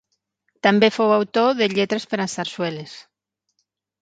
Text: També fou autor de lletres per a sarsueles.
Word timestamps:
També 0.67 0.87
fou 0.95 1.13
autor 1.17 1.51
de 1.59 1.67
lletres 1.75 2.09
per 2.15 2.21
a 2.25 2.27
sarsueles. 2.37 2.97